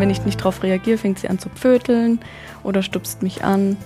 [0.00, 2.20] wenn ich nicht darauf reagiere, fängt sie an zu pföteln
[2.62, 3.76] oder stupst mich an.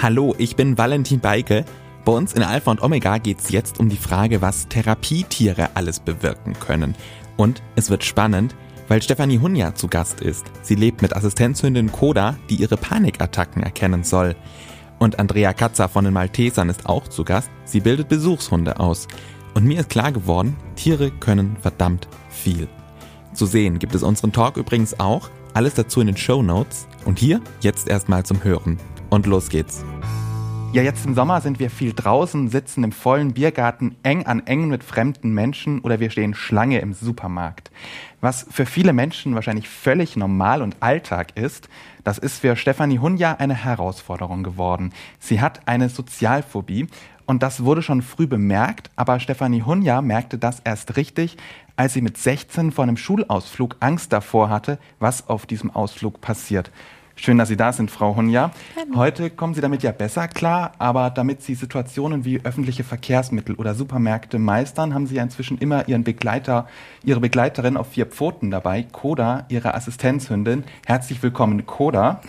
[0.00, 1.64] Hallo, ich bin Valentin Beike.
[2.04, 6.00] Bei uns in Alpha und Omega geht es jetzt um die Frage, was Therapietiere alles
[6.00, 6.94] bewirken können.
[7.36, 8.54] Und es wird spannend,
[8.88, 10.44] weil Stefanie Hunja zu Gast ist.
[10.60, 14.36] Sie lebt mit Assistenzhündin Koda, die ihre Panikattacken erkennen soll.
[14.98, 17.50] Und Andrea Katzer von den Maltesern ist auch zu Gast.
[17.64, 19.08] Sie bildet Besuchshunde aus.
[19.54, 22.68] Und mir ist klar geworden, Tiere können verdammt viel.
[23.32, 25.30] Zu sehen gibt es unseren Talk übrigens auch.
[25.54, 26.88] Alles dazu in den Show Notes.
[27.04, 28.76] Und hier jetzt erstmal zum Hören.
[29.08, 29.84] Und los geht's.
[30.72, 34.66] Ja, jetzt im Sommer sind wir viel draußen, sitzen im vollen Biergarten eng an eng
[34.66, 37.70] mit fremden Menschen oder wir stehen Schlange im Supermarkt.
[38.24, 41.68] Was für viele Menschen wahrscheinlich völlig normal und Alltag ist,
[42.04, 44.94] das ist für Stefanie Hunja eine Herausforderung geworden.
[45.18, 46.86] Sie hat eine Sozialphobie
[47.26, 51.36] und das wurde schon früh bemerkt, aber Stefanie Hunja merkte das erst richtig,
[51.76, 56.70] als sie mit 16 vor einem Schulausflug Angst davor hatte, was auf diesem Ausflug passiert.
[57.16, 58.50] Schön, dass Sie da sind, Frau Hunja.
[58.94, 63.74] Heute kommen Sie damit ja besser klar, aber damit Sie Situationen wie öffentliche Verkehrsmittel oder
[63.74, 66.66] Supermärkte meistern, haben Sie ja inzwischen immer Ihren Begleiter,
[67.04, 70.64] Ihre Begleiterin auf vier Pfoten dabei, Koda, Ihre Assistenzhündin.
[70.86, 72.20] Herzlich willkommen, Koda.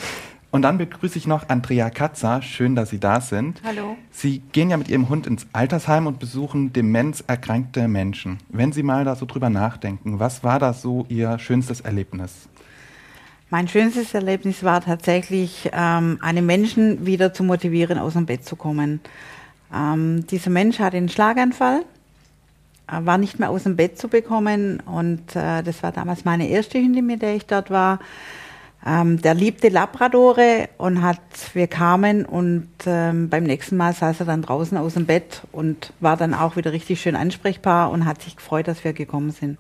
[0.52, 2.42] Und dann begrüße ich noch Andrea Katzer.
[2.42, 3.62] Schön, dass Sie da sind.
[3.66, 3.98] Hallo.
[4.12, 8.38] Sie gehen ja mit Ihrem Hund ins Altersheim und besuchen demenzerkrankte Menschen.
[8.48, 12.48] Wenn Sie mal da so drüber nachdenken, was war da so Ihr schönstes Erlebnis?
[13.56, 18.58] Mein schönstes Erlebnis war tatsächlich, ähm, einen Menschen wieder zu motivieren, aus dem Bett zu
[18.58, 19.00] kommen.
[19.74, 21.84] Ähm, dieser Mensch hatte einen Schlaganfall,
[22.92, 26.50] äh, war nicht mehr aus dem Bett zu bekommen und äh, das war damals meine
[26.50, 28.00] erste Hündin, mit der ich dort war.
[28.86, 31.22] Ähm, der liebte Labradore und hat,
[31.54, 35.94] wir kamen und ähm, beim nächsten Mal saß er dann draußen aus dem Bett und
[36.02, 39.58] war dann auch wieder richtig schön ansprechbar und hat sich gefreut, dass wir gekommen sind.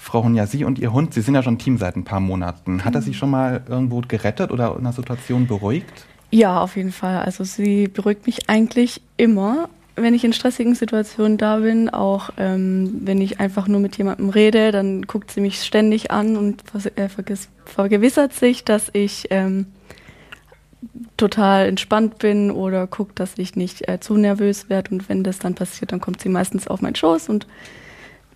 [0.00, 2.84] Frau Hunja, Sie und Ihr Hund, Sie sind ja schon Team seit ein paar Monaten.
[2.84, 6.06] Hat er Sie schon mal irgendwo gerettet oder in einer Situation beruhigt?
[6.30, 7.18] Ja, auf jeden Fall.
[7.18, 11.90] Also sie beruhigt mich eigentlich immer, wenn ich in stressigen Situationen da bin.
[11.90, 16.36] Auch ähm, wenn ich einfach nur mit jemandem rede, dann guckt sie mich ständig an
[16.36, 16.62] und
[16.96, 17.08] äh,
[17.66, 19.66] vergewissert sich, dass ich ähm,
[21.18, 24.92] total entspannt bin oder guckt, dass ich nicht äh, zu nervös werde.
[24.92, 27.46] Und wenn das dann passiert, dann kommt sie meistens auf meinen Schoß und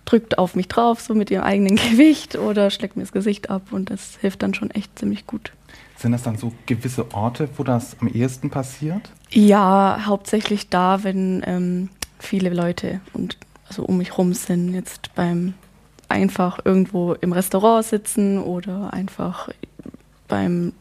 [0.05, 3.71] drückt auf mich drauf, so mit ihrem eigenen Gewicht oder schlägt mir das Gesicht ab
[3.71, 5.51] und das hilft dann schon echt ziemlich gut.
[5.97, 9.11] Sind das dann so gewisse Orte, wo das am ehesten passiert?
[9.29, 11.89] Ja, hauptsächlich da, wenn ähm,
[12.19, 15.53] viele Leute und also um mich rum sind, jetzt beim
[16.07, 19.49] einfach irgendwo im Restaurant sitzen oder einfach
[20.27, 20.73] beim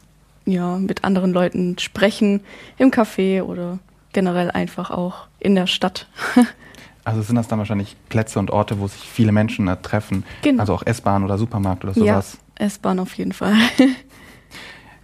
[0.47, 2.41] ja mit anderen Leuten sprechen
[2.77, 3.79] im Café oder
[4.12, 6.09] generell einfach auch in der Stadt.
[7.04, 10.25] Also sind das dann wahrscheinlich Plätze und Orte, wo sich viele Menschen äh, treffen?
[10.42, 10.60] Genau.
[10.60, 12.38] Also auch S-Bahn oder Supermarkt oder sowas?
[12.59, 13.54] Ja, S-Bahn auf jeden Fall.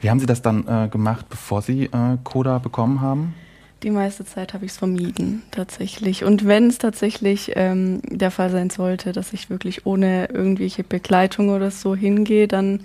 [0.01, 3.35] Wie haben Sie das dann äh, gemacht, bevor Sie äh, Coda bekommen haben?
[3.83, 6.25] Die meiste Zeit habe ich es vermieden, tatsächlich.
[6.25, 11.49] Und wenn es tatsächlich ähm, der Fall sein sollte, dass ich wirklich ohne irgendwelche Begleitung
[11.51, 12.81] oder so hingehe, dann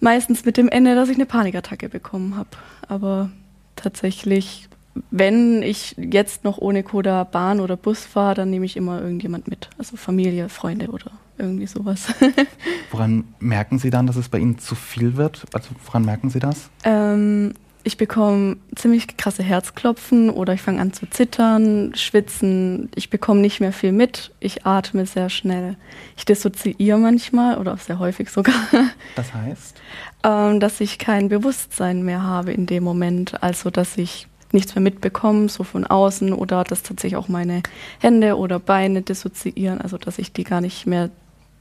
[0.00, 2.48] meistens mit dem Ende, dass ich eine Panikattacke bekommen habe.
[2.88, 3.30] Aber
[3.76, 4.68] tatsächlich
[5.10, 9.48] wenn ich jetzt noch ohne Coda Bahn oder Bus fahre, dann nehme ich immer irgendjemand
[9.48, 9.70] mit.
[9.78, 12.06] Also Familie, Freunde oder irgendwie sowas.
[12.90, 15.44] woran merken Sie dann, dass es bei Ihnen zu viel wird?
[15.52, 16.70] Also woran merken Sie das?
[16.84, 17.54] Ähm,
[17.86, 22.88] ich bekomme ziemlich krasse Herzklopfen oder ich fange an zu zittern, schwitzen.
[22.94, 24.32] Ich bekomme nicht mehr viel mit.
[24.40, 25.76] Ich atme sehr schnell.
[26.16, 28.54] Ich dissoziiere manchmal oder auch sehr häufig sogar.
[29.16, 29.80] Das heißt?
[30.24, 33.42] Ähm, dass ich kein Bewusstsein mehr habe in dem Moment.
[33.42, 37.62] Also dass ich nichts mehr mitbekommen, so von außen oder dass tatsächlich auch meine
[38.00, 41.10] Hände oder Beine dissoziieren, also dass ich die gar nicht mehr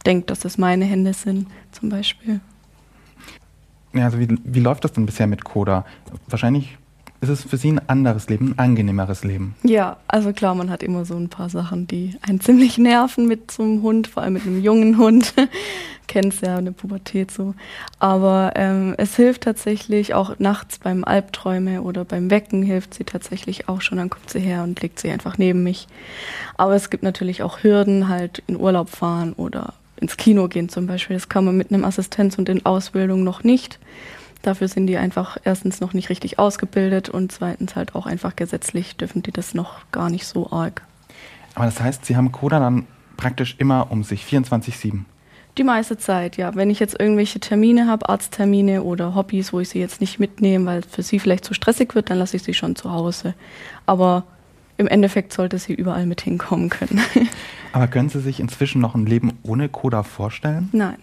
[0.06, 2.40] denke, dass das meine Hände sind, zum Beispiel.
[3.94, 5.86] Ja, also wie, wie läuft das denn bisher mit Coda?
[6.28, 6.78] Wahrscheinlich
[7.22, 9.56] ist es für Sie ein anderes Leben, ein angenehmeres Leben.
[9.64, 13.52] Ja, also klar, man hat immer so ein paar Sachen, die einen ziemlich nerven mit
[13.52, 15.34] so einem Hund, vor allem mit einem jungen Hund.
[16.08, 17.56] Kennt es ja, eine Pubertät so.
[18.00, 23.70] Aber ähm, es hilft tatsächlich auch nachts beim Albträume oder beim Wecken hilft sie tatsächlich
[23.70, 23.98] auch schon.
[23.98, 25.88] Dann kommt sie her und legt sie einfach neben mich.
[26.58, 30.88] Aber es gibt natürlich auch Hürden, halt in Urlaub fahren oder ins Kino gehen zum
[30.88, 31.16] Beispiel.
[31.16, 33.80] Das kann man mit einem Assistenz und in Ausbildung noch nicht.
[34.44, 38.98] Dafür sind die einfach erstens noch nicht richtig ausgebildet und zweitens halt auch einfach gesetzlich
[38.98, 40.82] dürfen die das noch gar nicht so arg.
[41.56, 42.86] Aber das heißt, Sie haben Coda dann
[43.16, 45.06] praktisch immer um sich, 24-7?
[45.58, 46.56] Die meiste Zeit, ja.
[46.56, 50.66] Wenn ich jetzt irgendwelche Termine habe, Arzttermine oder Hobbys, wo ich sie jetzt nicht mitnehme,
[50.66, 53.36] weil es für sie vielleicht zu stressig wird, dann lasse ich sie schon zu Hause.
[53.86, 54.24] Aber
[54.78, 57.02] im Endeffekt sollte sie überall mit hinkommen können.
[57.74, 60.70] Aber können Sie sich inzwischen noch ein Leben ohne Coda vorstellen?
[60.72, 60.98] Nein.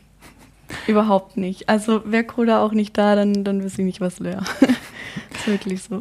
[0.87, 1.69] Überhaupt nicht.
[1.69, 4.43] Also wäre Koda auch nicht da, dann, dann wüsste ich nicht, was wäre.
[5.35, 5.99] ist wirklich so.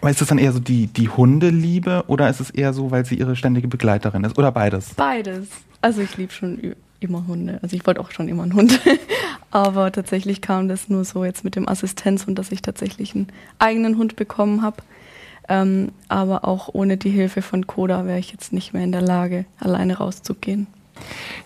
[0.00, 3.04] Aber ist das dann eher so die, die Hundeliebe oder ist es eher so, weil
[3.04, 4.38] sie ihre ständige Begleiterin ist?
[4.38, 4.94] Oder beides?
[4.94, 5.48] Beides.
[5.82, 6.58] Also ich liebe schon
[7.00, 7.58] immer Hunde.
[7.62, 8.80] Also ich wollte auch schon immer einen Hund.
[9.50, 13.98] Aber tatsächlich kam das nur so jetzt mit dem Assistenzhund, dass ich tatsächlich einen eigenen
[13.98, 14.82] Hund bekommen habe.
[15.48, 19.02] Ähm, aber auch ohne die Hilfe von Koda wäre ich jetzt nicht mehr in der
[19.02, 20.68] Lage, alleine rauszugehen.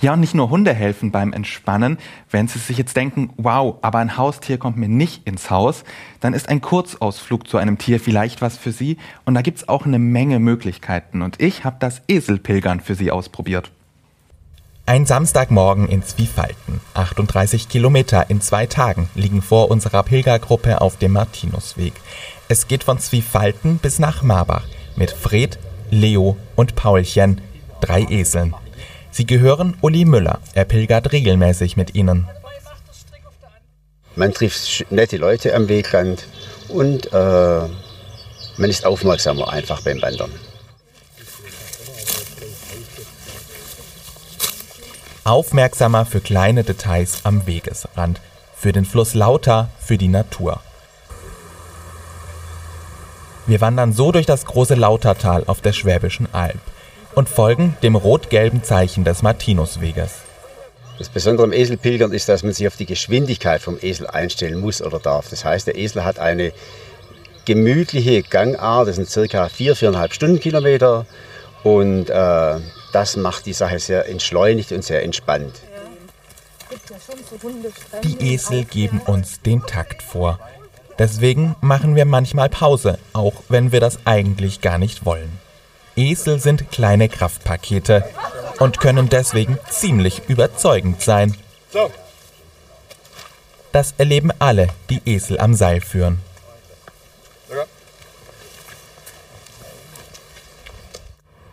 [0.00, 1.96] Ja, und nicht nur Hunde helfen beim Entspannen.
[2.30, 5.84] Wenn Sie sich jetzt denken, wow, aber ein Haustier kommt mir nicht ins Haus,
[6.20, 8.98] dann ist ein Kurzausflug zu einem Tier vielleicht was für Sie.
[9.24, 11.22] Und da gibt's auch eine Menge Möglichkeiten.
[11.22, 13.70] Und ich habe das Eselpilgern für Sie ausprobiert.
[14.86, 16.82] Ein Samstagmorgen in Zwiefalten.
[16.92, 21.94] 38 Kilometer in zwei Tagen liegen vor unserer Pilgergruppe auf dem Martinusweg.
[22.48, 24.64] Es geht von Zwiefalten bis nach Marbach
[24.94, 25.58] mit Fred,
[25.90, 27.40] Leo und Paulchen,
[27.80, 28.54] drei Eseln.
[29.10, 30.40] Sie gehören Uli Müller.
[30.52, 32.28] Er pilgert regelmäßig mit ihnen.
[34.16, 36.26] Man trifft nette Leute am Wegrand
[36.68, 37.60] und äh,
[38.58, 40.30] man ist aufmerksamer einfach beim Wandern.
[45.24, 48.20] Aufmerksamer für kleine Details am Wegesrand,
[48.54, 50.60] für den Fluss Lauter, für die Natur.
[53.46, 56.60] Wir wandern so durch das große Lautertal auf der Schwäbischen Alb
[57.14, 60.12] und folgen dem rot-gelben Zeichen des Martinusweges.
[60.98, 64.82] Das Besondere am Eselpilgern ist, dass man sich auf die Geschwindigkeit vom Esel einstellen muss
[64.82, 65.30] oder darf.
[65.30, 66.52] Das heißt, der Esel hat eine
[67.46, 71.06] gemütliche Gangart, das sind circa vier, viereinhalb Stundenkilometer
[71.62, 72.56] und äh,
[72.94, 75.60] das macht die Sache sehr entschleunigt und sehr entspannt.
[78.02, 80.38] Die Esel geben uns den Takt vor.
[80.98, 85.38] Deswegen machen wir manchmal Pause, auch wenn wir das eigentlich gar nicht wollen.
[85.96, 88.04] Esel sind kleine Kraftpakete
[88.58, 91.36] und können deswegen ziemlich überzeugend sein.
[93.72, 96.20] Das erleben alle, die Esel am Seil führen.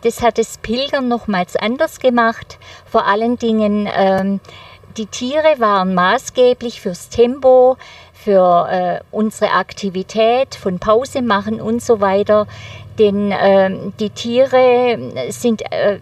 [0.02, 2.58] Das hat das Pilgern nochmals anders gemacht.
[2.90, 4.40] Vor allen Dingen, ähm,
[4.96, 7.76] die Tiere waren maßgeblich fürs Tempo,
[8.12, 12.46] für äh, unsere Aktivität von Pause machen und so weiter.
[12.98, 15.98] Denn ähm, die Tiere sind, äh,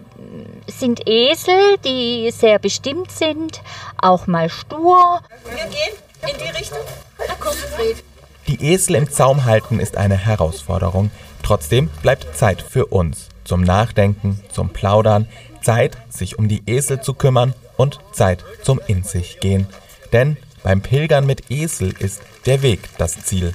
[0.66, 3.62] sind Esel, die sehr bestimmt sind,
[4.00, 5.20] auch mal stur.
[5.44, 6.78] Wir gehen in die Richtung.
[7.16, 8.02] Da kommt Fred.
[8.48, 11.10] Die Esel im Zaum halten ist eine Herausforderung.
[11.42, 13.29] Trotzdem bleibt Zeit für uns.
[13.50, 15.26] Zum Nachdenken, zum Plaudern,
[15.60, 19.66] Zeit, sich um die Esel zu kümmern und Zeit zum In sich gehen.
[20.12, 23.52] Denn beim Pilgern mit Esel ist der Weg das Ziel.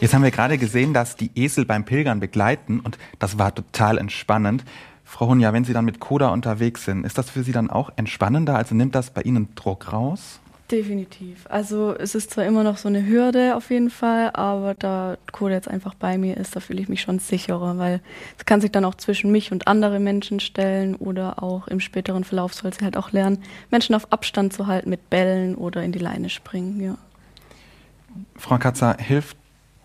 [0.00, 3.96] Jetzt haben wir gerade gesehen, dass die Esel beim Pilgern begleiten und das war total
[3.96, 4.66] entspannend.
[5.02, 7.90] Frau Hunja, wenn Sie dann mit Koda unterwegs sind, ist das für Sie dann auch
[7.96, 8.54] entspannender?
[8.54, 10.40] Also nimmt das bei Ihnen Druck raus?
[10.70, 11.46] Definitiv.
[11.50, 15.52] Also es ist zwar immer noch so eine Hürde auf jeden Fall, aber da Koda
[15.52, 18.00] jetzt einfach bei mir ist, da fühle ich mich schon sicherer, weil
[18.38, 22.24] es kann sich dann auch zwischen mich und andere Menschen stellen oder auch im späteren
[22.24, 25.92] Verlauf soll sie halt auch lernen, Menschen auf Abstand zu halten mit Bällen oder in
[25.92, 26.96] die Leine springen, ja.
[28.36, 29.36] Frau Katzer, hilft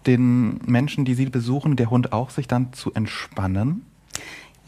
[0.06, 3.86] den Menschen, die Sie besuchen, der Hund auch, sich dann zu entspannen?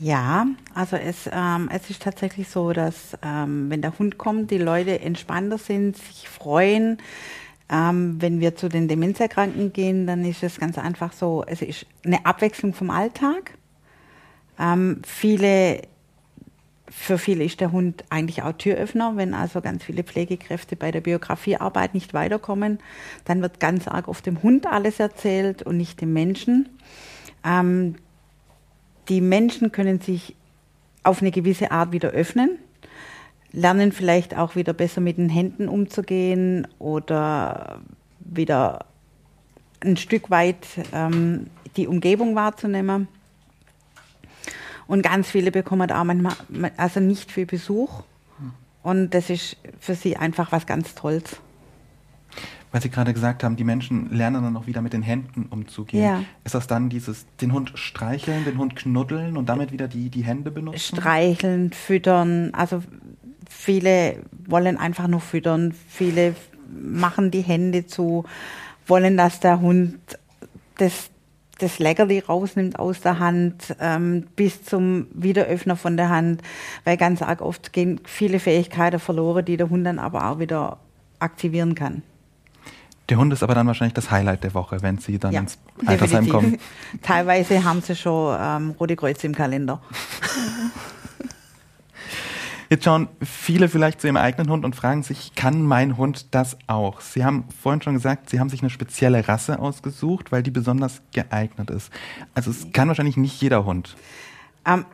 [0.03, 4.57] Ja, also es, ähm, es ist tatsächlich so, dass ähm, wenn der Hund kommt, die
[4.57, 6.97] Leute entspannter sind, sich freuen.
[7.69, 11.85] Ähm, wenn wir zu den Demenzerkranken gehen, dann ist es ganz einfach so, es ist
[12.03, 13.51] eine Abwechslung vom Alltag.
[14.57, 15.83] Ähm, viele,
[16.89, 19.17] für viele ist der Hund eigentlich auch Türöffner.
[19.17, 22.79] Wenn also ganz viele Pflegekräfte bei der Biografiearbeit nicht weiterkommen,
[23.25, 26.69] dann wird ganz arg auf dem Hund alles erzählt und nicht dem Menschen.
[27.45, 27.97] Ähm,
[29.09, 30.35] die Menschen können sich
[31.03, 32.57] auf eine gewisse Art wieder öffnen,
[33.51, 37.81] lernen vielleicht auch wieder besser mit den Händen umzugehen oder
[38.19, 38.85] wieder
[39.81, 43.07] ein Stück weit ähm, die Umgebung wahrzunehmen.
[44.87, 46.35] Und ganz viele bekommen auch manchmal
[46.77, 48.03] also nicht viel Besuch.
[48.83, 51.39] Und das ist für sie einfach was ganz Tolles
[52.71, 56.03] weil Sie gerade gesagt haben, die Menschen lernen dann auch wieder mit den Händen umzugehen.
[56.03, 56.23] Ja.
[56.43, 60.23] Ist das dann dieses, den Hund streicheln, den Hund knuddeln und damit wieder die, die
[60.23, 60.79] Hände benutzen?
[60.79, 62.53] Streicheln, füttern.
[62.53, 62.81] Also
[63.49, 65.73] viele wollen einfach nur füttern.
[65.87, 66.35] Viele
[66.69, 68.23] machen die Hände zu,
[68.87, 69.99] wollen, dass der Hund
[70.77, 71.09] das,
[71.59, 76.41] das Leckerli rausnimmt aus der Hand ähm, bis zum Wiederöffner von der Hand,
[76.85, 80.77] weil ganz arg oft gehen viele Fähigkeiten verloren, die der Hund dann aber auch wieder
[81.19, 82.01] aktivieren kann.
[83.11, 85.57] Der Hund ist aber dann wahrscheinlich das Highlight der Woche, wenn Sie dann ja, ins
[85.85, 86.31] Altersheim definitiv.
[86.31, 86.57] kommen.
[87.01, 89.81] Teilweise haben Sie schon ähm, Rote Kreuze im Kalender.
[92.69, 96.57] Jetzt schauen viele vielleicht zu ihrem eigenen Hund und fragen sich, kann mein Hund das
[96.67, 97.01] auch?
[97.01, 101.01] Sie haben vorhin schon gesagt, Sie haben sich eine spezielle Rasse ausgesucht, weil die besonders
[101.11, 101.91] geeignet ist.
[102.33, 103.97] Also es kann wahrscheinlich nicht jeder Hund.
[104.65, 104.85] Ähm,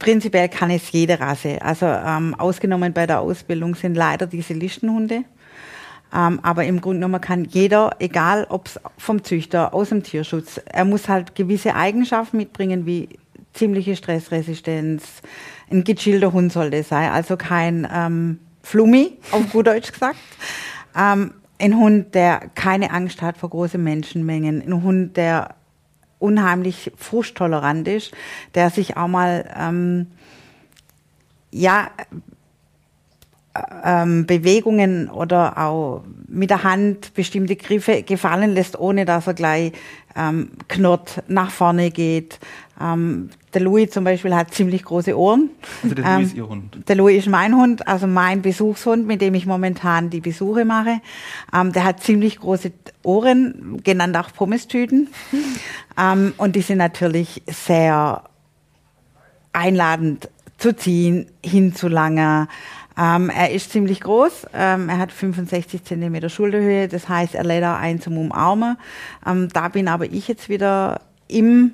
[0.00, 1.62] prinzipiell kann es jede Rasse.
[1.62, 5.22] Also ähm, ausgenommen bei der Ausbildung sind leider diese Listenhunde.
[6.14, 10.60] Ähm, aber im Grunde genommen kann jeder, egal ob es vom Züchter, aus dem Tierschutz,
[10.64, 13.08] er muss halt gewisse Eigenschaften mitbringen, wie
[13.52, 15.22] ziemliche Stressresistenz,
[15.70, 20.16] ein gechillter Hund soll das sein, also kein ähm, Flummi, auf gut Deutsch gesagt.
[20.96, 25.56] Ähm, ein Hund, der keine Angst hat vor großen Menschenmengen, ein Hund, der
[26.18, 28.12] unheimlich frusttolerant ist,
[28.54, 30.06] der sich auch mal ähm,
[31.50, 31.90] ja
[33.84, 39.72] ähm, Bewegungen oder auch mit der Hand bestimmte Griffe gefallen lässt, ohne dass er gleich
[40.16, 42.38] ähm, knurrt, nach vorne geht.
[42.80, 45.50] Ähm, der Louis zum Beispiel hat ziemlich große Ohren.
[45.82, 46.78] Also der Louis ist ähm, Ihr Hund?
[46.88, 51.00] Der Louis ist mein Hund, also mein Besuchshund, mit dem ich momentan die Besuche mache.
[51.54, 55.08] Ähm, der hat ziemlich große Ohren, genannt auch Pommestüten.
[55.98, 58.22] ähm, und die sind natürlich sehr
[59.52, 60.28] einladend
[60.58, 62.48] zu ziehen, hinzulangen.
[62.98, 67.62] Ähm, er ist ziemlich groß, ähm, er hat 65 Zentimeter Schulterhöhe, das heißt, er lädt
[67.62, 68.76] auch ein zum Umarmen.
[69.24, 71.72] Ähm, da bin aber ich jetzt wieder im,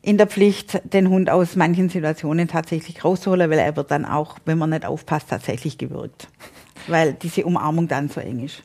[0.00, 4.38] in der Pflicht, den Hund aus manchen Situationen tatsächlich rauszuholen, weil er wird dann auch,
[4.46, 6.28] wenn man nicht aufpasst, tatsächlich gewürgt.
[6.86, 8.62] Weil diese Umarmung dann so eng ist.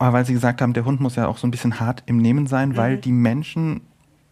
[0.00, 2.16] Aber weil Sie gesagt haben, der Hund muss ja auch so ein bisschen hart im
[2.16, 2.76] Nehmen sein, mhm.
[2.76, 3.82] weil die Menschen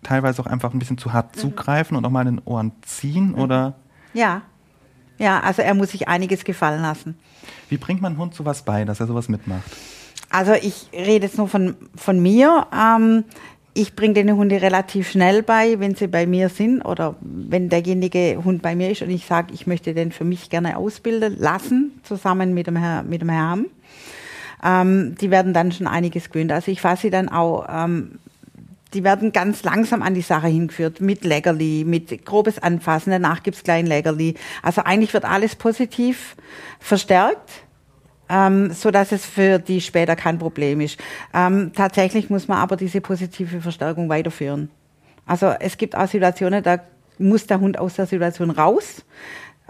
[0.03, 1.41] teilweise auch einfach ein bisschen zu hart mhm.
[1.41, 3.39] zugreifen und auch mal in den Ohren ziehen, mhm.
[3.39, 3.75] oder?
[4.15, 4.43] Ja,
[5.19, 7.17] ja, also er muss sich einiges gefallen lassen.
[7.69, 9.65] Wie bringt man Hund sowas bei, dass er sowas mitmacht?
[10.31, 12.67] Also ich rede jetzt nur von, von mir.
[12.73, 13.25] Ähm,
[13.75, 18.41] ich bringe den Hunde relativ schnell bei, wenn sie bei mir sind oder wenn derjenige
[18.43, 22.01] Hund bei mir ist und ich sage, ich möchte den für mich gerne ausbilden lassen,
[22.03, 23.67] zusammen mit dem, Herr, mit dem Herrn.
[24.65, 26.53] Ähm, die werden dann schon einiges gewöhnt.
[26.53, 28.19] Also ich fasse sie dann auch ähm,
[28.95, 33.63] die werden ganz langsam an die Sache hingeführt, mit Leckerli, mit grobes Anfassen, danach gibt's
[33.63, 34.35] klein Leckerli.
[34.63, 36.37] Also eigentlich wird alles positiv
[36.79, 37.51] verstärkt,
[38.29, 40.99] ähm, so dass es für die später kein Problem ist.
[41.35, 44.71] Ähm, tatsächlich muss man aber diese positive Verstärkung weiterführen.
[45.27, 46.81] Also es gibt auch Situationen, da
[47.19, 49.05] muss der Hund aus der Situation raus.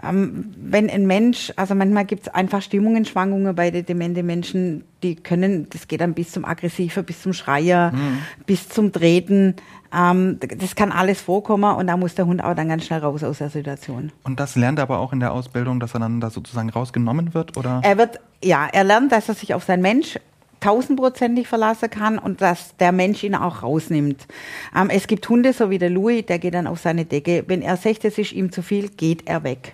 [0.03, 5.15] Ähm, wenn ein Mensch, also manchmal gibt es einfach Stimmungsschwankungen bei den dementen Menschen, die
[5.15, 8.19] können, das geht dann bis zum Aggressiver, bis zum Schreier, mhm.
[8.45, 9.55] bis zum Treten.
[9.91, 13.23] Ähm, das kann alles vorkommen und da muss der Hund auch dann ganz schnell raus
[13.23, 14.11] aus der Situation.
[14.23, 17.33] Und das lernt er aber auch in der Ausbildung, dass er dann da sozusagen rausgenommen
[17.33, 17.81] wird, oder?
[17.83, 20.19] Er wird, ja, er lernt, dass er sich auf seinen Mensch
[20.59, 24.27] tausendprozentig verlassen kann und dass der Mensch ihn auch rausnimmt.
[24.75, 27.43] Ähm, es gibt Hunde, so wie der Louis, der geht dann auf seine Decke.
[27.47, 29.73] Wenn er sagt, es ist ihm zu viel, geht er weg.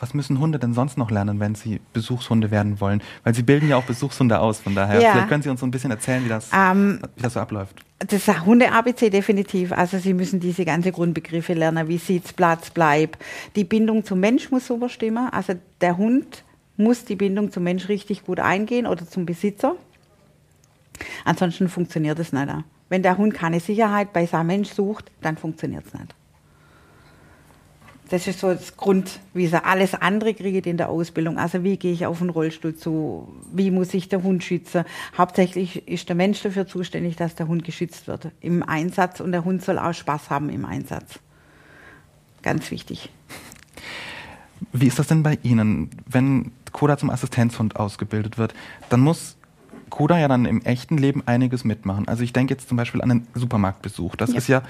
[0.00, 3.02] Was müssen Hunde denn sonst noch lernen, wenn sie Besuchshunde werden wollen?
[3.22, 5.00] Weil sie bilden ja auch Besuchshunde aus, von daher.
[5.00, 5.12] Ja.
[5.12, 7.84] Vielleicht können Sie uns so ein bisschen erzählen, wie das, ähm, wie das so abläuft.
[8.00, 9.72] Das Hunde-ABC definitiv.
[9.72, 13.16] Also Sie müssen diese ganzen Grundbegriffe lernen, wie Sitz, Platz, Bleib.
[13.54, 15.28] Die Bindung zum Mensch muss super stimmen.
[15.30, 16.44] Also der Hund
[16.76, 19.76] muss die Bindung zum Mensch richtig gut eingehen oder zum Besitzer.
[21.24, 22.48] Ansonsten funktioniert es nicht.
[22.88, 26.14] Wenn der Hund keine Sicherheit bei seinem Mensch sucht, dann funktioniert es nicht.
[28.10, 29.60] Das ist so das Grundwissen.
[29.64, 31.38] Alles andere kriege ich in der Ausbildung.
[31.38, 33.28] Also wie gehe ich auf den Rollstuhl zu?
[33.52, 34.84] Wie muss ich den Hund schützen?
[35.16, 39.44] Hauptsächlich ist der Mensch dafür zuständig, dass der Hund geschützt wird im Einsatz und der
[39.44, 41.18] Hund soll auch Spaß haben im Einsatz.
[42.42, 43.08] Ganz wichtig.
[44.72, 45.90] Wie ist das denn bei Ihnen?
[46.06, 48.54] Wenn Koda zum Assistenzhund ausgebildet wird,
[48.90, 49.36] dann muss
[49.94, 52.08] Koda ja dann im echten Leben einiges mitmachen.
[52.08, 54.16] Also ich denke jetzt zum Beispiel an einen Supermarktbesuch.
[54.16, 54.38] Das ja.
[54.38, 54.62] ist ja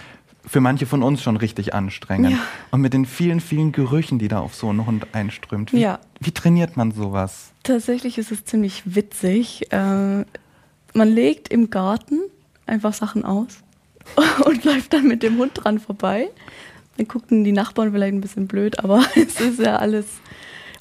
[0.47, 2.33] für manche von uns schon richtig anstrengend.
[2.33, 2.39] Ja.
[2.71, 5.73] Und mit den vielen, vielen Gerüchen, die da auf so einen Hund einströmt.
[5.73, 5.99] Wie, ja.
[6.21, 7.53] wie trainiert man sowas?
[7.63, 9.73] Tatsächlich ist es ziemlich witzig.
[9.73, 10.27] Äh,
[10.93, 12.21] man legt im Garten
[12.67, 13.63] einfach Sachen aus
[14.45, 16.29] und läuft dann mit dem Hund dran vorbei.
[16.99, 20.05] Dann gucken die Nachbarn vielleicht ein bisschen blöd, aber es ist ja alles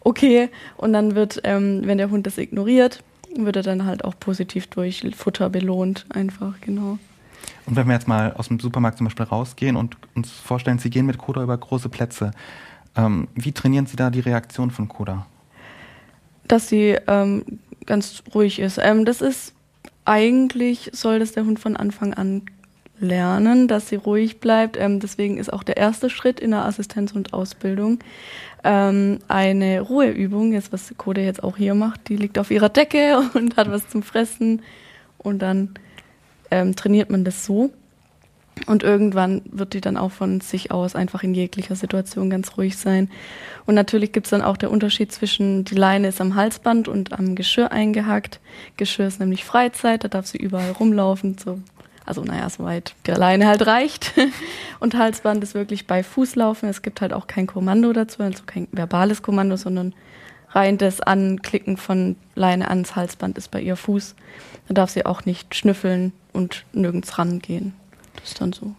[0.02, 0.50] okay.
[0.76, 3.02] Und dann wird, ähm, wenn der Hund das ignoriert,
[3.36, 6.98] wird er dann halt auch positiv durch Futter belohnt, einfach, genau.
[7.66, 10.90] Und wenn wir jetzt mal aus dem Supermarkt zum Beispiel rausgehen und uns vorstellen, Sie
[10.90, 12.32] gehen mit Koda über große Plätze,
[12.96, 15.26] ähm, wie trainieren Sie da die Reaktion von Koda?
[16.48, 17.44] Dass sie ähm,
[17.86, 18.80] ganz ruhig ist.
[18.82, 19.54] Ähm, das ist
[20.06, 22.44] eigentlich, soll das der Hund von Anfang an
[23.04, 24.78] lernen, dass sie ruhig bleibt.
[24.78, 28.00] Ähm, deswegen ist auch der erste Schritt in der Assistenz- und Ausbildung
[28.64, 32.08] ähm, eine Ruheübung, jetzt was Koda jetzt auch hier macht.
[32.10, 34.62] Die liegt auf ihrer Decke und hat was zum Fressen
[35.18, 35.76] und dann
[36.52, 37.72] ähm, trainiert man das so.
[38.68, 42.78] Und irgendwann wird die dann auch von sich aus einfach in jeglicher Situation ganz ruhig
[42.78, 43.10] sein.
[43.66, 47.14] Und natürlich gibt es dann auch der Unterschied zwischen, die Leine ist am Halsband und
[47.14, 48.40] am Geschirr eingehackt.
[48.78, 51.60] Geschirr ist nämlich Freizeit, da darf sie überall rumlaufen, so,
[52.06, 54.14] also naja, soweit der Leine halt reicht.
[54.80, 56.70] Und Halsband ist wirklich bei Fußlaufen.
[56.70, 59.94] Es gibt halt auch kein Kommando dazu, also kein verbales Kommando, sondern
[60.50, 64.16] rein das Anklicken von Leine ans Halsband ist bei ihr Fuß.
[64.68, 67.74] Da darf sie auch nicht schnüffeln und nirgends rangehen.
[68.16, 68.76] Das ist dann so.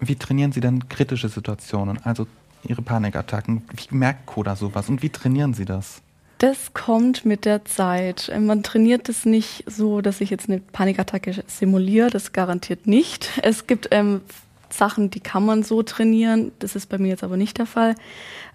[0.00, 2.26] Wie trainieren Sie denn kritische Situationen, also
[2.64, 3.62] Ihre Panikattacken?
[3.74, 6.02] Wie merkt Koda sowas und wie trainieren Sie das?
[6.42, 8.28] Das kommt mit der Zeit.
[8.36, 13.30] Man trainiert es nicht so, dass ich jetzt eine Panikattacke simuliere, das garantiert nicht.
[13.44, 14.22] Es gibt ähm,
[14.68, 17.94] Sachen, die kann man so trainieren, das ist bei mir jetzt aber nicht der Fall.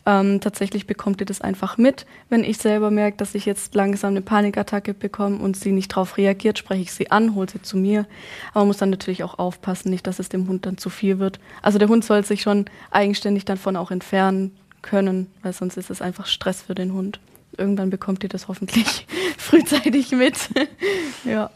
[0.06, 2.06] Ähm, tatsächlich bekommt ihr das einfach mit.
[2.28, 6.18] Wenn ich selber merke, dass ich jetzt langsam eine Panikattacke bekomme und sie nicht darauf
[6.18, 8.06] reagiert, spreche ich sie an, hole sie zu mir.
[8.50, 11.20] Aber man muss dann natürlich auch aufpassen, nicht, dass es dem Hund dann zu viel
[11.20, 11.40] wird.
[11.62, 16.02] Also der Hund soll sich schon eigenständig davon auch entfernen können, weil sonst ist es
[16.02, 17.22] einfach Stress für den Hund.
[17.58, 20.50] Irgendwann bekommt ihr das hoffentlich frühzeitig mit.
[21.26, 21.50] ja.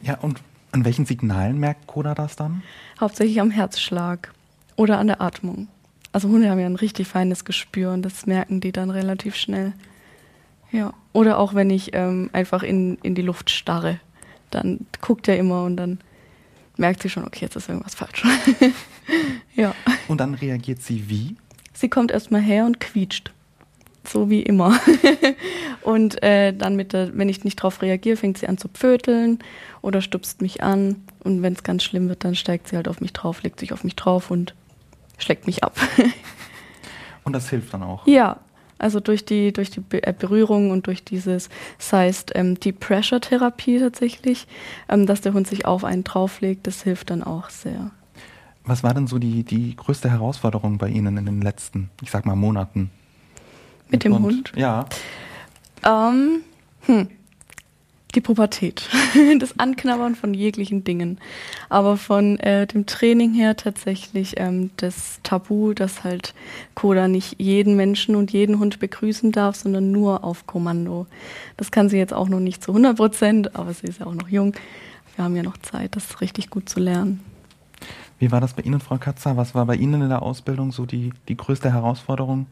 [0.00, 0.40] Ja, und
[0.72, 2.62] an welchen Signalen merkt Koda das dann?
[3.00, 4.32] Hauptsächlich am Herzschlag
[4.76, 5.68] oder an der Atmung.
[6.12, 9.72] Also Hunde haben ja ein richtig feines Gespür und das merken die dann relativ schnell.
[10.70, 10.92] Ja.
[11.12, 14.00] Oder auch wenn ich ähm, einfach in, in die Luft starre,
[14.50, 15.98] dann guckt er immer und dann
[16.76, 18.24] merkt sie schon, okay, jetzt ist irgendwas falsch.
[19.54, 19.74] ja.
[20.06, 21.36] Und dann reagiert sie wie?
[21.72, 23.32] Sie kommt erstmal her und quietscht.
[24.08, 24.78] So wie immer.
[25.82, 29.38] und äh, dann mit der, wenn ich nicht drauf reagiere, fängt sie an zu pföteln
[29.82, 31.04] oder stupst mich an.
[31.24, 33.72] Und wenn es ganz schlimm wird, dann steigt sie halt auf mich drauf, legt sich
[33.72, 34.54] auf mich drauf und
[35.18, 35.76] schlägt mich ab.
[37.24, 38.06] und das hilft dann auch?
[38.06, 38.38] Ja,
[38.78, 43.80] also durch die, durch die äh, Berührung und durch dieses, das heißt ähm, die Pressure-Therapie
[43.80, 44.46] tatsächlich,
[44.88, 47.90] ähm, dass der Hund sich auf einen drauflegt, das hilft dann auch sehr.
[48.64, 52.24] Was war denn so die, die größte Herausforderung bei Ihnen in den letzten, ich sag
[52.24, 52.90] mal, Monaten?
[53.90, 54.52] Mit dem Hund?
[54.56, 54.86] Ja.
[55.84, 56.42] Ähm,
[56.82, 57.08] hm
[58.14, 58.88] die Pubertät,
[59.38, 61.18] das Anknabbern von jeglichen Dingen.
[61.68, 66.34] Aber von äh, dem Training her tatsächlich ähm, das Tabu, dass halt
[66.74, 71.06] Koda nicht jeden Menschen und jeden Hund begrüßen darf, sondern nur auf Kommando.
[71.56, 74.14] Das kann sie jetzt auch noch nicht zu 100 Prozent, aber sie ist ja auch
[74.14, 74.54] noch jung.
[75.16, 77.20] Wir haben ja noch Zeit, das richtig gut zu lernen.
[78.18, 79.36] Wie war das bei Ihnen, Frau Katzer?
[79.36, 82.46] Was war bei Ihnen in der Ausbildung so die, die größte Herausforderung?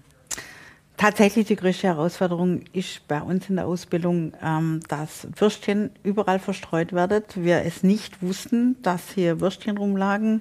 [0.97, 6.95] Tatsächlich die größte Herausforderung ist bei uns in der Ausbildung, ähm, dass Würstchen überall verstreut
[6.95, 7.23] werden.
[7.35, 10.41] Wir es nicht wussten, dass hier Würstchen rumlagen.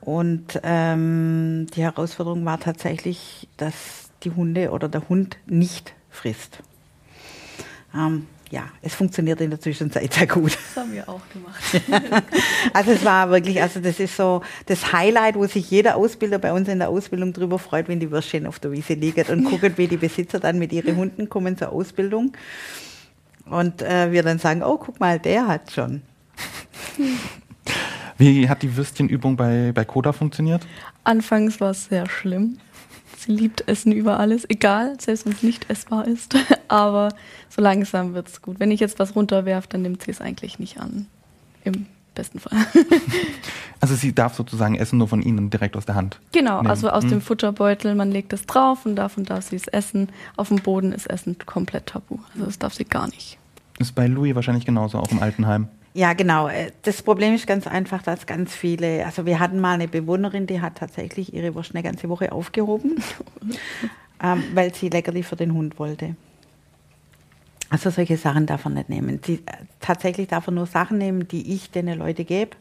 [0.00, 6.58] Und ähm, die Herausforderung war tatsächlich, dass die Hunde oder der Hund nicht frisst.
[7.94, 10.52] Ähm, ja, es funktioniert in der Zwischenzeit sehr gut.
[10.52, 11.82] Das haben wir auch gemacht.
[12.74, 16.52] also es war wirklich, also das ist so das Highlight, wo sich jeder Ausbilder bei
[16.52, 19.72] uns in der Ausbildung drüber freut, wenn die Würstchen auf der Wiese liegen und gucken,
[19.76, 22.34] wie die Besitzer dann mit ihren Hunden kommen zur Ausbildung.
[23.46, 26.02] Und äh, wir dann sagen, oh, guck mal, der hat schon.
[28.18, 30.66] Wie hat die Würstchenübung bei, bei Koda funktioniert?
[31.04, 32.58] Anfangs war es sehr schlimm.
[33.24, 36.34] Sie liebt Essen über alles, egal, selbst wenn es nicht essbar ist.
[36.68, 37.10] Aber
[37.48, 38.58] so langsam wird es gut.
[38.58, 41.06] Wenn ich jetzt was runterwerfe, dann nimmt sie es eigentlich nicht an.
[41.64, 42.58] Im besten Fall.
[43.80, 46.20] Also sie darf sozusagen Essen nur von Ihnen direkt aus der Hand.
[46.30, 46.68] Genau, nehmen.
[46.68, 47.10] also aus hm.
[47.10, 50.08] dem Futterbeutel, man legt es drauf und davon darf sie es essen.
[50.36, 52.18] Auf dem Boden ist Essen komplett tabu.
[52.32, 53.38] Also das darf sie gar nicht.
[53.80, 55.66] Ist bei Louis wahrscheinlich genauso, auch im Altenheim.
[55.94, 56.48] Ja, genau.
[56.48, 60.46] Äh, das Problem ist ganz einfach, dass ganz viele, also wir hatten mal eine Bewohnerin,
[60.46, 63.02] die hat tatsächlich ihre Wurst eine ganze Woche aufgehoben,
[64.22, 66.16] ähm, weil sie Leckerli für den Hund wollte.
[67.68, 69.20] Also solche Sachen darf er nicht nehmen.
[69.22, 72.56] Die, äh, tatsächlich darf er nur Sachen nehmen, die ich den Leuten gebe.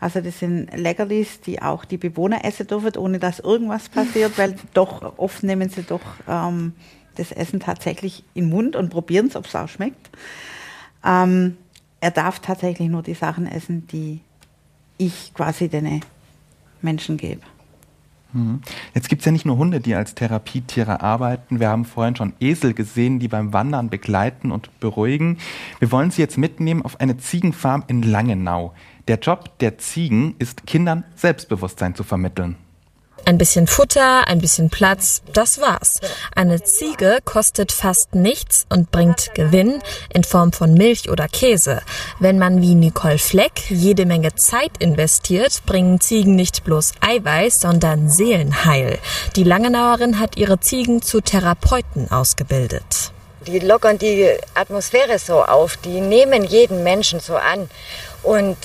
[0.00, 4.56] Also das sind Leckerlis, die auch die Bewohner essen dürfen, ohne dass irgendwas passiert, weil
[4.74, 6.72] doch oft nehmen sie doch ähm,
[7.16, 10.10] das Essen tatsächlich in den Mund und probieren es, ob es auch schmeckt.
[11.04, 11.56] Ähm,
[12.00, 14.20] er darf tatsächlich nur die Sachen essen, die
[14.98, 16.00] ich quasi den
[16.82, 17.42] Menschen gebe.
[18.32, 18.60] Mhm.
[18.94, 21.60] Jetzt gibt es ja nicht nur Hunde, die als Therapietiere arbeiten.
[21.60, 25.38] Wir haben vorhin schon Esel gesehen, die beim Wandern begleiten und beruhigen.
[25.78, 28.74] Wir wollen Sie jetzt mitnehmen auf eine Ziegenfarm in Langenau.
[29.08, 32.56] Der Job der Ziegen ist Kindern Selbstbewusstsein zu vermitteln.
[33.28, 35.94] Ein bisschen Futter, ein bisschen Platz, das war's.
[36.36, 39.80] Eine Ziege kostet fast nichts und bringt Gewinn
[40.14, 41.82] in Form von Milch oder Käse.
[42.20, 48.08] Wenn man wie Nicole Fleck jede Menge Zeit investiert, bringen Ziegen nicht bloß Eiweiß, sondern
[48.10, 49.00] Seelenheil.
[49.34, 53.10] Die Langenauerin hat ihre Ziegen zu Therapeuten ausgebildet.
[53.48, 57.68] Die lockern die Atmosphäre so auf, die nehmen jeden Menschen so an.
[58.22, 58.56] Und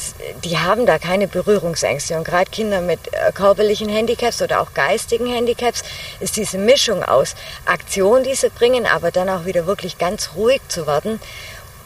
[0.43, 2.17] die haben da keine Berührungsängste.
[2.17, 5.83] Und gerade Kinder mit äh, körperlichen Handicaps oder auch geistigen Handicaps
[6.19, 7.35] ist diese Mischung aus
[7.65, 11.19] Aktion, die sie bringen, aber dann auch wieder wirklich ganz ruhig zu werden,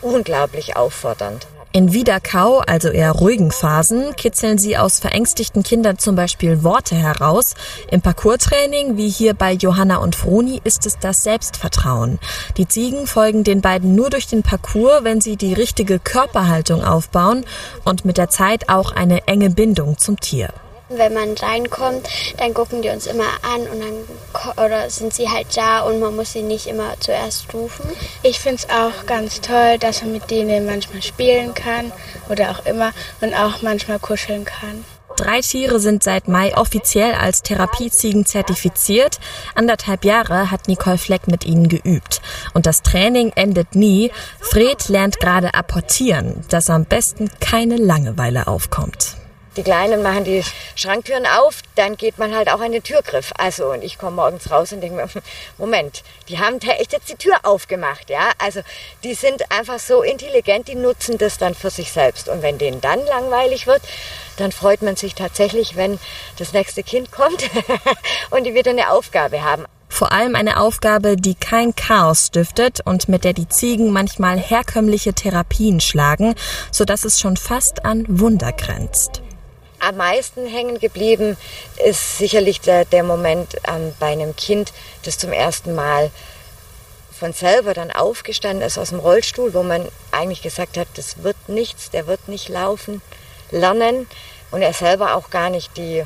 [0.01, 1.47] unglaublich auffordernd.
[1.76, 7.54] In Wiederkau, also eher ruhigen Phasen, kitzeln sie aus verängstigten Kindern zum Beispiel Worte heraus.
[7.92, 12.18] Im Parcourstraining, wie hier bei Johanna und Froni, ist es das Selbstvertrauen.
[12.56, 17.44] Die Ziegen folgen den beiden nur durch den Parcours, wenn sie die richtige Körperhaltung aufbauen
[17.84, 20.54] und mit der Zeit auch eine enge Bindung zum Tier.
[20.89, 25.48] Wenn man reinkommt, dann gucken die uns immer an und dann oder sind sie halt
[25.56, 27.89] da und man muss sie nicht immer zuerst rufen.
[28.21, 31.91] Ich finde es auch ganz toll, dass man mit denen manchmal spielen kann
[32.30, 34.86] oder auch immer und auch manchmal kuscheln kann.
[35.17, 39.19] Drei Tiere sind seit Mai offiziell als Therapieziegen zertifiziert.
[39.56, 42.21] Anderthalb Jahre hat Nicole Fleck mit ihnen geübt.
[42.54, 44.12] Und das Training endet nie.
[44.41, 49.15] Fred lernt gerade apportieren, dass am besten keine Langeweile aufkommt.
[49.58, 50.44] Die Kleinen machen die
[50.76, 53.32] Schranktüren auf, dann geht man halt auch an den Türgriff.
[53.38, 55.08] Also, und ich komme morgens raus und denke mir,
[55.58, 58.32] Moment, die haben echt jetzt die Tür aufgemacht, ja.
[58.38, 58.60] Also,
[59.06, 62.28] die sind einfach so intelligent, die nutzen das dann für sich selbst.
[62.28, 63.82] Und wenn denen dann langweilig wird,
[64.36, 66.00] dann freut man sich tatsächlich, wenn
[66.38, 67.50] das nächste Kind kommt
[68.32, 69.65] und die wieder eine Aufgabe haben.
[69.88, 75.13] Vor allem eine Aufgabe, die kein Chaos stiftet und mit der die Ziegen manchmal herkömmliche
[75.13, 76.36] Therapien schlagen,
[76.72, 79.22] so dass es schon fast an Wunder grenzt
[79.80, 81.38] am meisten hängen geblieben
[81.84, 86.12] ist sicherlich der, der Moment ähm, bei einem Kind, das zum ersten Mal
[87.18, 91.38] von selber dann aufgestanden ist aus dem Rollstuhl, wo man eigentlich gesagt hat, das wird
[91.48, 93.02] nichts, der wird nicht laufen,
[93.52, 94.08] lernen
[94.52, 96.04] und er selber auch gar nicht die,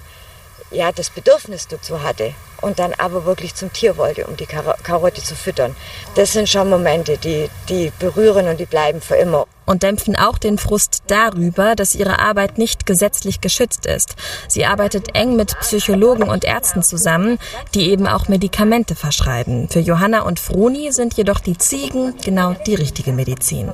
[0.72, 5.22] ja, das Bedürfnis dazu hatte und dann aber wirklich zum Tier wollte, um die Karotte
[5.22, 5.76] zu füttern.
[6.15, 10.39] Das sind schon Momente, die, die berühren und die bleiben für immer und dämpfen auch
[10.39, 14.15] den Frust darüber, dass ihre Arbeit nicht gesetzlich geschützt ist.
[14.48, 17.38] Sie arbeitet eng mit Psychologen und Ärzten zusammen,
[17.76, 19.69] die eben auch Medikamente verschreiben.
[19.69, 23.72] Für Johanna und Froni sind jedoch die Ziegen genau die richtige Medizin.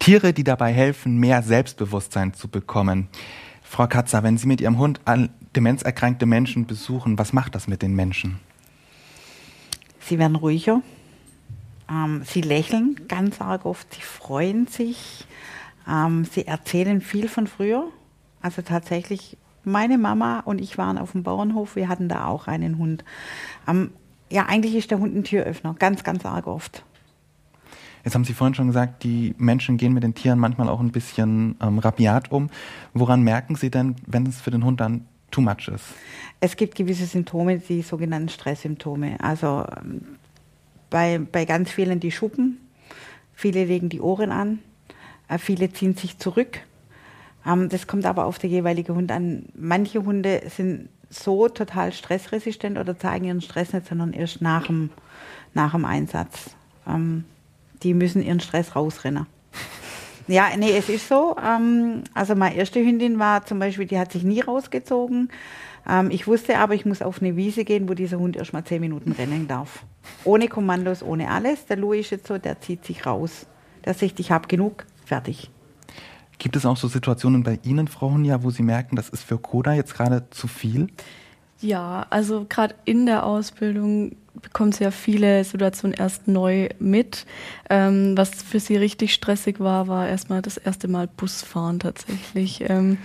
[0.00, 3.08] Tiere, die dabei helfen, mehr Selbstbewusstsein zu bekommen.
[3.62, 7.82] Frau Katzer, wenn Sie mit Ihrem Hund an demenzerkrankte Menschen besuchen, was macht das mit
[7.82, 8.38] den Menschen?
[10.00, 10.82] Sie werden ruhiger,
[11.90, 15.26] ähm, sie lächeln ganz arg oft, sie freuen sich,
[15.88, 17.88] ähm, sie erzählen viel von früher.
[18.42, 22.78] Also tatsächlich, meine Mama und ich waren auf dem Bauernhof, wir hatten da auch einen
[22.78, 23.04] Hund.
[23.66, 23.90] Ähm,
[24.30, 26.84] ja, eigentlich ist der Hund ein Türöffner, ganz, ganz arg oft.
[28.04, 30.92] Jetzt haben Sie vorhin schon gesagt, die Menschen gehen mit den Tieren manchmal auch ein
[30.92, 32.50] bisschen ähm, rabiat um.
[32.92, 35.84] Woran merken Sie denn, wenn es für den Hund dann too much ist?
[36.40, 39.16] Es gibt gewisse Symptome, die sogenannten Stresssymptome.
[39.20, 39.66] Also
[40.90, 42.60] bei, bei ganz vielen die Schuppen,
[43.34, 44.60] viele legen die Ohren an,
[45.28, 46.60] äh, viele ziehen sich zurück.
[47.46, 49.46] Ähm, das kommt aber auf den jeweiligen Hund an.
[49.54, 54.90] Manche Hunde sind so total stressresistent oder zeigen ihren Stress nicht, sondern erst nach dem,
[55.52, 56.54] nach dem Einsatz.
[56.86, 57.24] Ähm,
[57.82, 59.26] die müssen ihren Stress rausrennen.
[60.26, 61.36] Ja, nee, es ist so.
[61.42, 65.30] Ähm, also meine erste Hündin war zum Beispiel, die hat sich nie rausgezogen.
[65.88, 68.64] Ähm, ich wusste aber, ich muss auf eine Wiese gehen, wo dieser Hund erst mal
[68.64, 69.84] zehn Minuten rennen darf.
[70.24, 71.66] Ohne Kommandos, ohne alles.
[71.66, 73.46] Der Louis ist jetzt so, der zieht sich raus.
[73.84, 75.50] Der sagt, ich habe genug, fertig.
[76.38, 79.38] Gibt es auch so Situationen bei Ihnen, Frau Hunja, wo Sie merken, das ist für
[79.38, 80.88] Koda jetzt gerade zu viel?
[81.64, 87.24] Ja, also gerade in der Ausbildung bekommt sie ja viele Situationen erst neu mit.
[87.70, 92.62] Ähm, was für sie richtig stressig war, war erstmal das erste Mal Busfahren tatsächlich.
[92.68, 92.98] Ähm,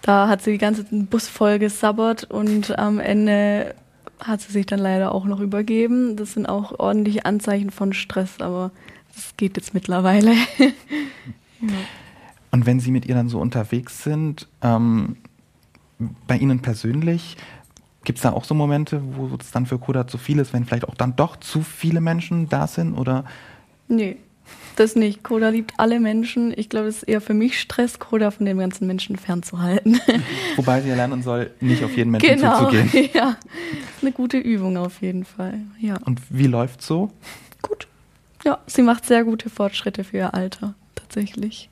[0.00, 3.74] da hat sie die ganze Bus voll gesabbert und am Ende
[4.18, 6.16] hat sie sich dann leider auch noch übergeben.
[6.16, 8.70] Das sind auch ordentliche Anzeichen von Stress, aber
[9.14, 10.32] das geht jetzt mittlerweile.
[10.58, 11.68] ja.
[12.50, 15.16] Und wenn Sie mit ihr dann so unterwegs sind, ähm,
[16.26, 17.36] bei Ihnen persönlich,
[18.04, 20.64] gibt es da auch so Momente, wo es dann für Koda zu viel ist, wenn
[20.64, 22.94] vielleicht auch dann doch zu viele Menschen da sind?
[22.94, 23.24] Oder?
[23.88, 24.18] Nee,
[24.76, 25.22] das nicht.
[25.22, 26.52] Koda liebt alle Menschen.
[26.56, 30.00] Ich glaube, es ist eher für mich Stress, Koda von den ganzen Menschen fernzuhalten.
[30.56, 33.10] Wobei sie ja lernen soll, nicht auf jeden Menschen genau, zuzugehen.
[33.14, 33.36] Ja,
[34.02, 35.60] eine gute Übung auf jeden Fall.
[35.78, 35.96] Ja.
[36.04, 37.12] Und wie läuft so?
[37.62, 37.86] Gut.
[38.44, 40.74] Ja, sie macht sehr gute Fortschritte für ihr Alter.
[40.94, 41.70] Tatsächlich.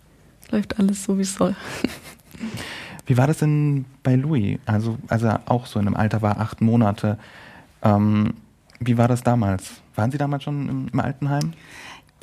[0.51, 1.57] Läuft alles so, wie es soll.
[3.12, 4.59] Wie war das denn bei Louis?
[4.64, 7.18] Also, als er auch so in einem Alter war, acht Monate.
[7.83, 8.33] Ähm,
[8.81, 9.83] wie war das damals?
[9.96, 11.53] Waren Sie damals schon im, im Altenheim?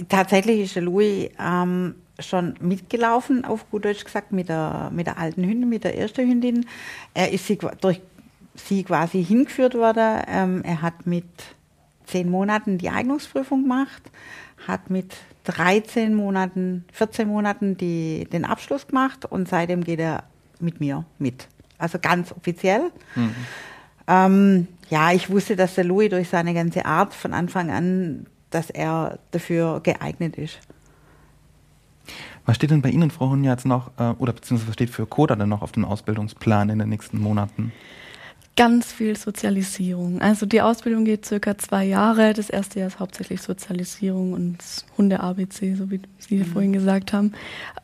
[0.08, 5.44] Tatsächlich ist Louis ähm, schon mitgelaufen, auf gut Deutsch gesagt, mit der, mit der alten
[5.44, 6.66] Hündin, mit der ersten Hündin.
[7.14, 8.02] Er ist sie, durch
[8.56, 10.24] sie quasi hingeführt worden.
[10.28, 11.28] Ähm, er hat mit
[12.08, 14.10] zehn Monaten die Eignungsprüfung gemacht,
[14.66, 20.24] hat mit 13 Monaten, 14 Monaten die, den Abschluss gemacht und seitdem geht er
[20.62, 21.48] mit mir mit.
[21.78, 22.92] Also ganz offiziell.
[23.16, 23.36] Mhm.
[24.08, 28.70] Ähm, ja, ich wusste, dass der Louis durch seine ganze Art von Anfang an, dass
[28.70, 30.60] er dafür geeignet ist.
[32.46, 35.06] Was steht denn bei Ihnen, Frau Hunja, jetzt noch, äh, oder beziehungsweise was steht für
[35.06, 37.72] Coda denn noch auf dem Ausbildungsplan in den nächsten Monaten?
[38.60, 40.20] Ganz viel Sozialisierung.
[40.20, 42.34] Also die Ausbildung geht circa zwei Jahre.
[42.34, 44.58] Das erste Jahr ist hauptsächlich Sozialisierung und
[44.98, 46.46] Hunde-ABC, so wie Sie mhm.
[46.46, 47.32] vorhin gesagt haben.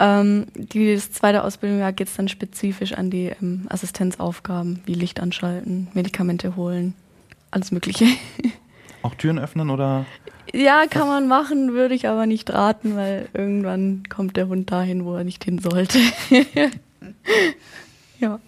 [0.01, 5.21] Ähm, die, das zweite Ausbildungsjahr geht es dann spezifisch an die ähm, Assistenzaufgaben, wie Licht
[5.21, 6.93] anschalten, Medikamente holen,
[7.51, 8.07] alles Mögliche.
[9.01, 10.05] Auch Türen öffnen oder?
[10.53, 15.05] Ja, kann man machen, würde ich aber nicht raten, weil irgendwann kommt der Hund dahin,
[15.05, 15.99] wo er nicht hin sollte.
[18.19, 18.41] ja.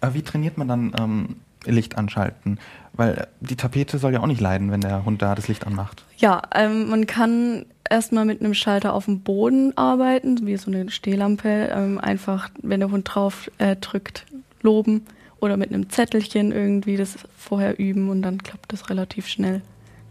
[0.00, 2.58] Äh, wie trainiert man dann ähm, Licht anschalten?
[2.92, 6.04] Weil die Tapete soll ja auch nicht leiden, wenn der Hund da das Licht anmacht.
[6.16, 10.90] Ja, ähm, man kann erstmal mit einem Schalter auf dem Boden arbeiten, wie so eine
[10.90, 11.70] Stehlampe.
[11.72, 14.26] Ähm, einfach, wenn der Hund drauf äh, drückt,
[14.62, 15.06] loben
[15.40, 19.62] oder mit einem Zettelchen irgendwie das vorher üben und dann klappt das relativ schnell.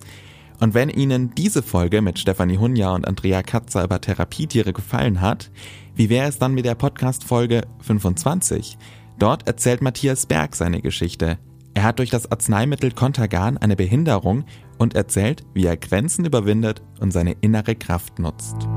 [0.60, 5.50] Und wenn Ihnen diese Folge mit Stefanie Hunja und Andrea Katzer über Therapietiere gefallen hat,
[5.94, 8.76] wie wäre es dann mit der Podcast-Folge 25?
[9.18, 11.38] Dort erzählt Matthias Berg seine Geschichte.
[11.72, 14.44] Er hat durch das Arzneimittel Contagan eine Behinderung
[14.78, 18.68] und erzählt, wie er Grenzen überwindet und seine innere Kraft nutzt.